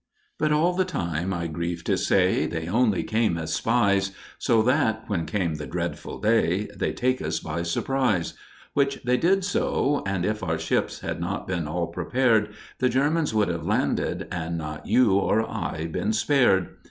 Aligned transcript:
But 0.39 0.51
all 0.51 0.73
the 0.73 0.83
time, 0.83 1.31
I 1.31 1.45
grieve 1.45 1.83
to 1.83 1.95
say, 1.95 2.47
they 2.47 2.67
only 2.67 3.03
came 3.03 3.37
as 3.37 3.53
spies, 3.53 4.09
So 4.39 4.63
that, 4.63 5.03
when 5.05 5.27
came 5.27 5.53
the 5.53 5.67
dreadful 5.67 6.17
"Day," 6.19 6.67
they'd 6.75 6.97
take 6.97 7.21
us 7.21 7.39
by 7.39 7.61
surprise. 7.61 8.33
Which 8.73 9.03
they 9.03 9.17
did 9.17 9.41
do, 9.41 10.01
and 10.07 10.25
if 10.25 10.41
our 10.41 10.57
ships 10.57 11.01
had 11.01 11.19
not 11.21 11.45
been 11.47 11.67
all 11.67 11.85
prepared, 11.85 12.49
The 12.79 12.89
Germans 12.89 13.35
would 13.35 13.49
have 13.49 13.67
landed, 13.67 14.27
and 14.31 14.57
not 14.57 14.87
you 14.87 15.11
or 15.19 15.47
I 15.47 15.85
been 15.85 16.13
spared. 16.13 16.69